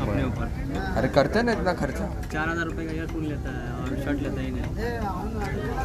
[0.00, 0.46] अपने ऊपर।
[0.96, 2.04] अरे करते हैं ना इतना खर्चा?
[2.32, 4.62] चार हज़ार रुपये का ईयरफोन लेता है और शर्ट लेता ही नहीं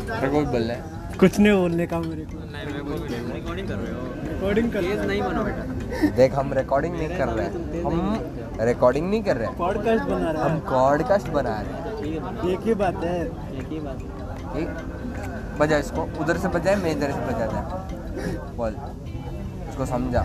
[0.09, 0.81] तेरे को भी बोल रहा है।
[1.17, 3.99] कुछ नहीं बोलने का मेरे को। नहीं मैं कोई नहीं रिकॉर्डिंग कर रहे हो?
[4.29, 7.95] रिकॉर्डिंग कर तेज नहीं बनो बेटा। देख हम रिकॉर्डिंग नहीं कर रहे। हैं हम
[8.61, 12.19] रिकॉर्डिंग नहीं कर रहे। हैं पॉडकास्ट बना रहा हम पॉडकास्ट बना रहे हैं। ठीक है
[12.23, 14.07] है एक ही बात है। एक ही बात है।
[14.53, 14.67] ठीक
[15.59, 17.57] बजा इसको। उधर से बजाए मैं इधर से बजा दे
[18.57, 18.75] बोल।
[19.69, 20.21] उसको समझा।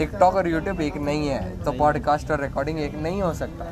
[0.00, 3.64] टिकटॉक और यूट्यूब एक नहीं है तो पॉडकास्ट और रिकॉर्डिंग एक नहीं हो सकता।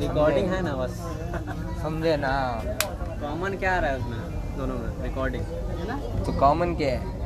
[0.00, 0.96] रिकॉर्डिंग है ना बस।
[1.82, 2.32] समझे ना?
[3.22, 5.44] कॉमन क्या रहा है उसमें दोनों में रिकॉर्डिंग
[6.26, 7.18] तो कॉमन क्या है?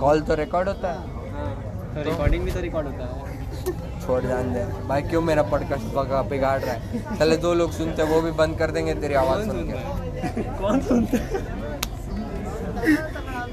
[0.00, 4.52] कॉल तो रिकॉर्ड होता है। हाँ तो रिकॉर्डिंग भी तो रिकॉर्ड होता है। छोड़ जान
[4.54, 7.18] दे। भाई क्यों मेरा पॉडकास्ट बगा बिगाड़ रहा है?
[7.18, 10.80] चले दो लोग सुनते हैं वो भी बंद कर देंगे तेरी आवाज़ सुन के। कौन
[10.80, 11.44] सुनता है?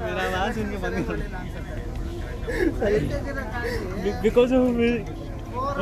[0.00, 1.16] मेरा आवाज़ सुन के बंद कर
[4.22, 4.78] बिकॉज़ ऑफ़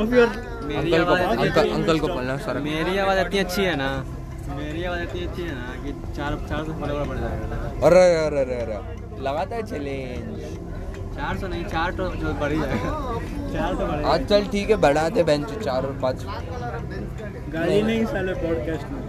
[0.00, 0.28] ऑफ़ योर
[0.64, 3.88] मेरी अंकल को आवाज़ अंकल अंकल को बोलना सर मेरी आवाज़ इतनी अच्छी है ना
[4.56, 8.40] मेरी आवाज़ इतनी अच्छी है ना कि चार चार सौ फॉलोवर बढ़ जाएगा। अरे अरे
[8.40, 8.76] अरे अरे
[9.24, 10.40] लगाता है चैलेंज
[11.16, 12.90] चार सौ नहीं चार तो जो बढ़ जाएगा।
[13.52, 16.18] चार तो बढ़ेगा आज चल ठीक है बढ़ा दे बेंच चार और पाँच।
[17.54, 19.00] गाली नहीं साले पॉडकास्ट में।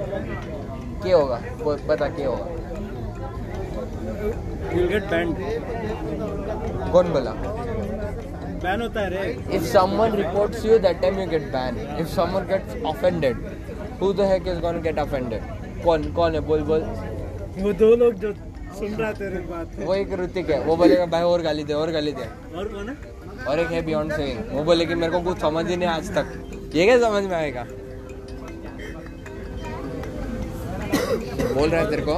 [1.03, 1.38] क्या होगा?
[1.89, 2.47] पता क्या होगा?
[4.73, 5.29] विल गेट बैंड
[6.94, 7.31] कौन बोला
[8.63, 11.80] बैन होता है रे। Someone reports you that time you get banned.
[12.02, 13.35] If someone gets offended
[14.00, 15.41] who the heck is going to get offended?
[15.83, 16.41] कौन कौन है?
[16.50, 16.81] बोल बोल।
[17.58, 18.33] वो दो लोग जो
[18.80, 21.91] सुन रहा तेरे बात वो एक ऋतिक है। वो बोलेगा भाई और गाली दे और
[21.91, 22.27] गाली दे।
[22.58, 22.95] और कौन है?
[23.50, 26.16] और एक है बियॉन्ड सेइंग वो बोले कि मेरे को कुछ समझ ही नहीं आज
[26.16, 27.66] तक। ये क्या समझ में आएगा?
[31.53, 32.15] बोल रहा है तेरे को?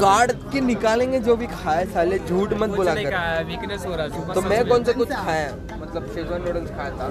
[0.00, 4.34] कार्ड के निकालेंगे जो भी खाए साले झूठ मत बोला कर। वीकनेस हो रहा है
[4.34, 5.52] तो मैं कौन सा कुछ खाया?
[5.74, 7.08] मतलब शेजवान नूडल्स खाया था।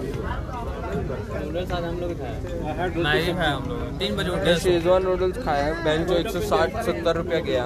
[1.43, 5.73] नूडल्स आज हम लोग खाए। नहीं खाया हम लोग। तीन बजे उठे शेजवान नूडल्स खाया
[5.83, 7.63] बैंक जो एक सौ साठ सत्तर रुपया गया।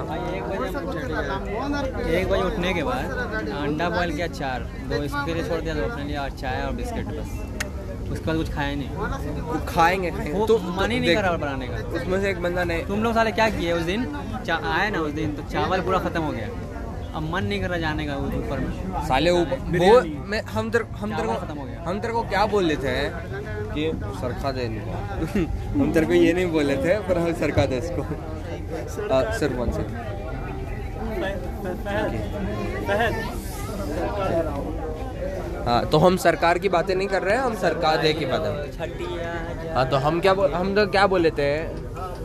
[2.12, 3.06] एक बजे उठने के बाद
[3.56, 4.60] अंडा बॉयल किया चार।
[4.90, 7.55] दो इसके लिए छोड़ दिया दो अपने लिए और चाय और बिस्किट बस।
[8.12, 11.38] उसके बाद कुछ खाया नहीं। वो खाएँगे खाएँगे। तो मन ही नहीं देख, कर रहा
[11.38, 14.06] बनाने का। उसमें से एक बंदा ने तुम लोग साले क्या किए उस दिन?
[14.66, 16.48] आए ना उस दिन तो चावल पूरा खत्म हो गया।
[17.16, 20.86] अब मन नहीं कर रहा जाने का ऊपर में। साले ऊपर वो मैं हम तेरे
[20.98, 23.10] हम तेरे को खत्म हो गया। हम तेरे को क्या बोल रहे थे?
[23.76, 24.92] कि सरखा दे इनको।
[25.80, 28.02] हम तेरे को ये नहीं बोले थे पर हम सरखा दे इसको।
[29.14, 29.84] आ, सिर्फ़ वन से
[35.66, 39.74] हाँ तो हम सरकार की बातें नहीं कर रहे हैं हम सरकार दे की बातें।
[39.76, 41.50] हाँ तो हम क्या बोल हम तो क्या बोले थे?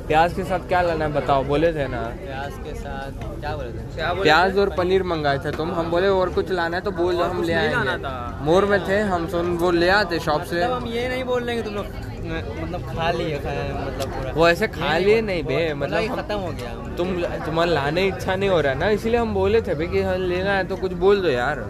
[0.08, 2.00] प्याज के साथ क्या लाना है बताओ बोले थे ना?
[2.18, 3.10] प्याज के साथ
[3.40, 3.82] क्या बोले थे?
[3.94, 6.90] क्या बोले प्याज और पनीर मंगाए थे तुम। हम बोले और कुछ लाना है तो
[6.92, 7.98] बोल दो हम ले आए
[8.44, 11.44] मोर में थे हम सुन वो ले आते शॉप से। मतलब हम ये नहीं बोल
[11.44, 11.86] रहे तुम लोग
[12.22, 16.74] मतलब खा लिए मतलब पूरा। वो ऐसे खा लिए नहीं बे मतलब खत्म हो गया।
[16.96, 17.14] तुम
[17.46, 20.16] तुम्हारा लाने इच्छा नहीं हो रहा है ना इसलिए हम बोले थे भाई कि हाँ
[20.18, 21.64] लेना है तो कुछ बोल दो यार।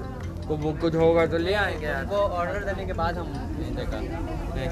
[0.57, 3.27] वो कुछ होगा तो ले आएँगे यार। वो ऑर्डर देने के बाद हम
[3.77, 3.99] देखा।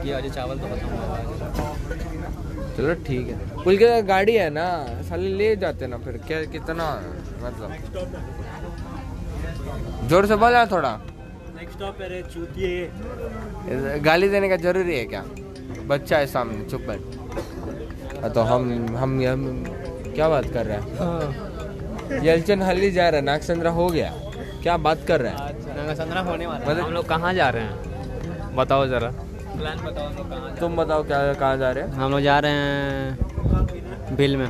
[0.03, 1.25] कि अजय चावल तो खत्म हुआ है
[2.77, 4.66] चलो ठीक है। कुल के गाड़ी है ना
[5.09, 6.87] साले ले जाते ना फिर। क्या कितना
[7.43, 7.69] मतलब।
[10.09, 10.93] ज़ोर से बोला थोड़ा।
[11.56, 15.22] नेक्स्ट स्टॉप है चूतिए। गाली देने का ज़रूरी है क्या?
[15.87, 17.00] बच्चा है सामने चुप बैठ।
[18.22, 18.62] हाँ, तो हम
[18.97, 19.65] हम हम
[20.15, 22.25] क्या बात कर रहे हैं?
[22.25, 24.12] यलचन हल्ली जा रहा है नागचंद्रा हो गया।
[24.62, 25.47] क्या बात कर रहे हैं?
[25.78, 28.56] नागासंद्रा होने वाला मतलब- हम लोग कहाँ जा रहे हैं?
[28.56, 31.93] बताओ जरा। प्लान बताओ हम लोग कहाँ तुम बताओ क्या कहाँ जा रहे हैं?
[31.93, 34.49] हम लोग जा रहे हैं बिल में।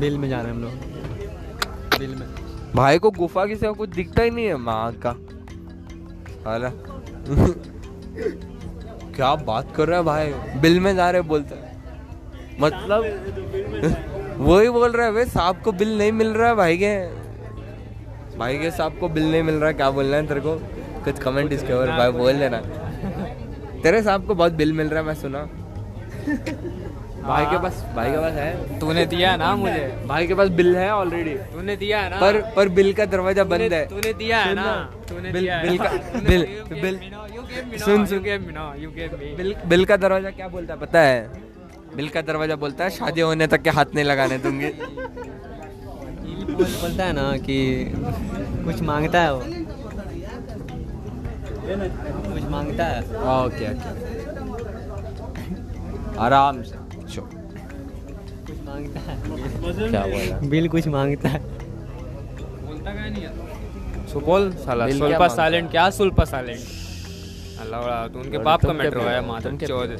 [0.00, 2.26] बिल में जा रहे हैं हम लोग। बिल में।
[2.74, 5.12] भाई को गुफा की सेवा कुछ दिखता ही नहीं है माँ का।
[6.44, 6.68] साला
[9.16, 10.32] क्या बात कर रहा है भाई?
[10.60, 11.66] बिल में जा रहे बोलते हैं।
[12.60, 13.04] मतलब
[14.38, 16.92] वही बोल रहा है भाई सांप को बिल नहीं मिल रहा है भाई के।
[18.38, 20.54] भाई के साहब को बिल नहीं मिल रहा क्या बोलना है तेरे को?
[21.04, 22.58] कुछ कमेंट इसके ऊपर भाई बोल लेना
[23.82, 25.38] तेरे सांप को बहुत बिल मिल रहा है मैं सुना।
[27.22, 28.78] भाई के पास भाई के पास है?
[28.80, 32.40] तूने दिया ना मुझे। भाई के पास बिल है ऑलरेडी तूने दिया है ना। पर
[32.56, 35.92] पर बिल का दरवाज़ा बंद है। तूने दिया है ना। तूने बिल- बिल का-
[36.28, 39.36] बिल- बिल- सुन, सुन। me now, you gave me.
[39.36, 41.30] बिल बिल का दरवाज़ा क्या बोलता है पता है?
[41.96, 44.68] बिल का दरवाज़ा बोलता है शादी होने तक के हाथ नहीं लगाने दूँगी।
[46.50, 47.56] बोलता है ना कि
[48.64, 49.40] कुछ माँगता है वो।
[52.28, 53.00] कुछ माँगता है।
[53.34, 54.06] Okay okay.
[56.20, 56.76] आराम से
[57.14, 59.14] चो कुछ माँगता है।
[59.90, 63.30] क्या बोला बिल कुछ माँगता है। बोलता क्या नहीं है?
[64.12, 66.60] सुपौल साला सुल्पा साइलेंट क्या सुल्पा साइलेंट?
[67.60, 69.90] अल्लाह तो उनके बाप का मेट्रो है माता चौध?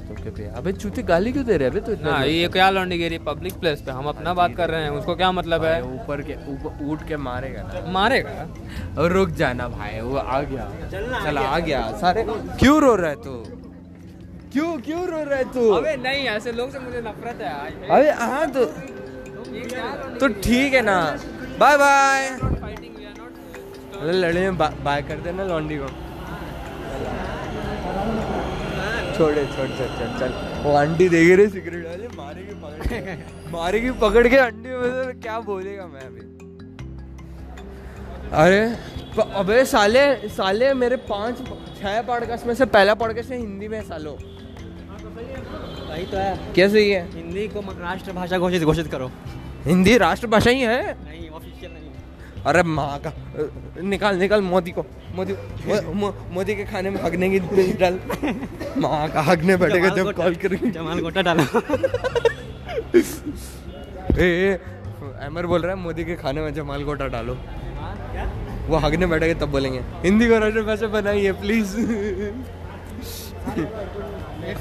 [0.56, 3.80] अबे चूती गाली क्यों दे रहे अबे तो इतना ये क्या लौंडी गिरी पब्लिक प्लेस
[3.82, 5.82] पे हम अपना बात कर रहे हैं उसको क्या मतलब है?
[5.84, 8.46] ऊपर के ऊपर उठ के मारेगा ना। मारेगा?
[8.98, 13.16] और रुक जाना भाई वो आ गया। चल आ गया। सारे क्यों रो रहा है
[13.22, 13.34] तू?
[14.52, 15.70] क्यों क्यों रो रहा है तू?
[15.72, 17.50] अबे नहीं ऐसे लोग से मुझे नफरत है
[17.90, 18.64] अबे हाँ तो
[20.20, 20.98] तो ठीक है ना।
[21.60, 22.28] बाय बाय
[24.14, 25.86] लड़े में बाय कर देना लॉन्डी को।
[29.16, 30.32] छोड़े छोड़ छोड़ चल चल।
[30.64, 35.38] वो आंटी देख रही सिगरेट वाले मारेगी पकड़ मारेगी पकड़ के आंटी में तो क्या
[35.40, 36.20] बोलेगा मैं अभी?
[38.34, 38.60] अरे
[39.34, 41.38] अबे साले साले मेरे पाँच
[41.80, 44.12] छह पॉडकास्ट में से पहला पॉडकास्ट है हिंदी में सालो।
[45.88, 49.10] वही तो है। कैसे ही है हिंदी को राष्ट्रभाषा घोषित घोषित करो।
[49.64, 50.82] हिंदी राष्ट्रभाषा ही है?
[51.04, 51.30] नहीं नहीं
[52.46, 53.12] अरे माँ का
[53.82, 55.32] निकाल निकाल मोदी को मोदी
[56.00, 57.98] मो, मोदी के खाने में हगने की डाल
[58.78, 61.44] माँ का हगने बैठेगा जब कॉल करेंगे जमाल गोटा डालो
[64.18, 64.58] ए,
[65.26, 67.36] अमर बोल रहा है मोदी के खाने में जमाल गोटा डालो
[68.68, 71.76] वो हगने बैठेंगे तब बोलेंगे हिंदी को राष्ट्रभाषा बनाइए please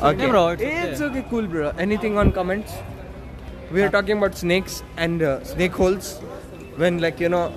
[0.01, 0.89] okay, bro, it's okay.
[0.89, 1.71] It's okay, cool, bro.
[1.77, 2.73] Anything on comments?
[3.71, 6.19] We are talking about snakes and uh, snake holes.
[6.77, 7.51] When, like, you know,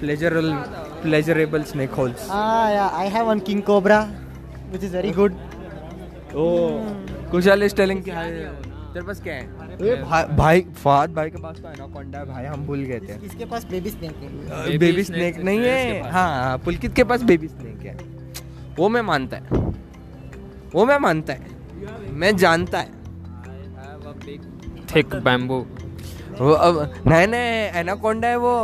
[0.00, 0.50] pleasurable,
[1.02, 2.26] pleasurable snake holes.
[2.30, 4.00] Ah, yeah, I have one king cobra,
[4.72, 5.32] which is very good.
[6.34, 6.80] Oh.
[7.30, 8.24] Kushal is telling कि हाँ,
[8.92, 9.42] तेरे पास क्या है?
[9.82, 13.14] ए, भाई भाई फहद भाई के पास तो एनाकोंडा है भाई हम भूल गए थे।
[13.26, 14.28] इसके पास बेबी स्नेक है?
[14.66, 17.96] Baby बेबी snake स्नेक नहीं है। हाँ पुलकित के पास बेबी स्नेक है।
[18.78, 19.42] वो मैं मानता है।
[20.74, 21.40] वो मैं मानता है।
[22.22, 22.96] मैं जानता है।
[24.94, 25.58] थिक बैम्बू
[26.40, 26.74] वो अब
[27.06, 27.50] नहीं नहीं
[27.80, 28.54] एनाकोंडा है वो।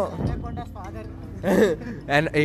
[1.45, 2.45] एन ए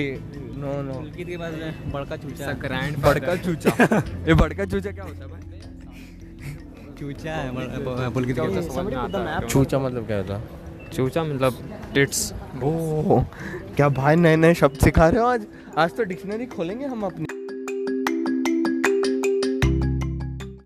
[0.59, 1.53] नो नो के पास
[1.93, 3.71] बड़का चूचा। ग्रैंड बड़का चूचा
[4.27, 5.41] ये बड़का चूचा क्या होता है भाई?
[6.99, 10.57] चूचा है पुलकित के पास समझ में आता है। चूचा मतलब क्या होता है?
[10.93, 11.53] चूचा मतलब
[11.93, 12.31] टिट्स
[12.63, 13.19] ओ
[13.75, 15.45] क्या भाई नए नए शब्द सिखा रहे हो आज?
[15.77, 17.25] आज तो डिक्शनरी खोलेंगे हम अपनी।